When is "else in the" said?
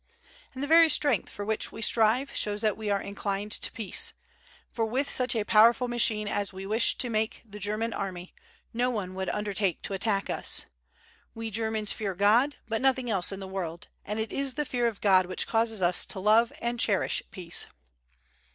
13.11-13.47